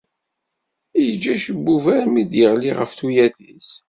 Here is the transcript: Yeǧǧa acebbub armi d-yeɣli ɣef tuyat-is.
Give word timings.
Yeǧǧa 1.03 1.31
acebbub 1.35 1.85
armi 1.97 2.23
d-yeɣli 2.31 2.71
ɣef 2.77 2.91
tuyat-is. 2.97 3.69